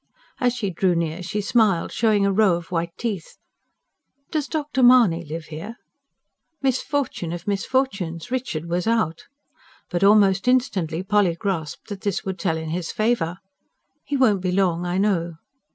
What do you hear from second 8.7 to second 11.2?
out. But almost instantly